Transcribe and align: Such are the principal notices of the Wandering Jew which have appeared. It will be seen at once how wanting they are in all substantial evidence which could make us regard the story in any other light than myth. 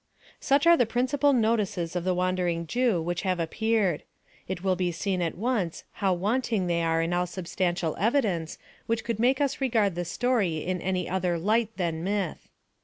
Such 0.39 0.65
are 0.65 0.75
the 0.75 0.87
principal 0.87 1.31
notices 1.31 1.95
of 1.95 2.03
the 2.05 2.15
Wandering 2.15 2.65
Jew 2.65 2.99
which 2.99 3.21
have 3.21 3.39
appeared. 3.39 4.01
It 4.47 4.63
will 4.63 4.75
be 4.75 4.91
seen 4.91 5.21
at 5.21 5.37
once 5.37 5.83
how 5.91 6.11
wanting 6.13 6.65
they 6.65 6.81
are 6.81 7.03
in 7.03 7.13
all 7.13 7.27
substantial 7.27 7.95
evidence 7.99 8.57
which 8.87 9.03
could 9.03 9.19
make 9.19 9.39
us 9.39 9.61
regard 9.61 9.93
the 9.93 10.03
story 10.03 10.65
in 10.65 10.81
any 10.81 11.07
other 11.07 11.37
light 11.37 11.77
than 11.77 12.03
myth. 12.03 12.49